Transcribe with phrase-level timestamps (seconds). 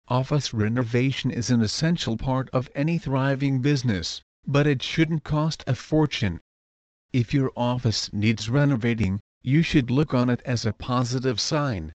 [0.08, 5.74] Office renovation is an essential part of any thriving business, but it shouldn't cost a
[5.74, 6.40] fortune.
[7.12, 11.92] If your office needs renovating, you should look on it as a positive sign.